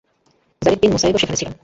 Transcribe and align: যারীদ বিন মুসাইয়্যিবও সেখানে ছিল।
যারীদ 0.61 0.79
বিন 0.81 0.91
মুসাইয়্যিবও 0.93 1.21
সেখানে 1.21 1.39
ছিল। 1.41 1.49